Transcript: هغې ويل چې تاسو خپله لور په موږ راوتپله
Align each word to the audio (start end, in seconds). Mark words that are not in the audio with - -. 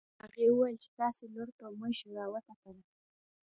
هغې 0.23 0.45
ويل 0.51 0.77
چې 0.83 0.89
تاسو 0.99 1.21
خپله 1.23 1.33
لور 1.33 1.49
په 1.57 1.65
موږ 1.79 1.95
راوتپله 2.17 2.83